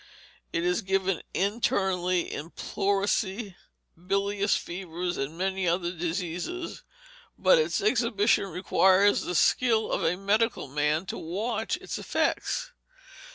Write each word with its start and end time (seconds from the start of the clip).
It 0.51 0.63
is 0.63 0.81
given 0.81 1.21
internally 1.35 2.21
in 2.33 2.49
pleurisy, 2.49 3.55
bilious 3.95 4.55
fevers, 4.57 5.15
and 5.15 5.37
many 5.37 5.67
other 5.67 5.91
diseases, 5.91 6.81
but 7.37 7.59
its 7.59 7.83
exhibition 7.83 8.45
requires 8.47 9.21
the 9.21 9.35
skill 9.35 9.91
of 9.91 10.03
a 10.03 10.17
medical 10.17 10.67
man, 10.67 11.05
to 11.05 11.19
watch 11.19 11.77
its 11.77 11.99
effects. 11.99 12.71